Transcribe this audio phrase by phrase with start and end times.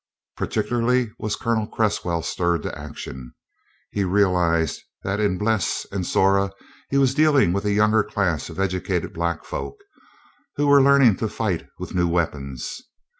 [0.35, 3.35] Particularly was Colonel Cresswell stirred to action.
[3.91, 6.51] He realized that in Bles and Zora
[6.89, 9.77] he was dealing with a younger class of educated black folk,
[10.55, 12.81] who were learning to fight with new weapons.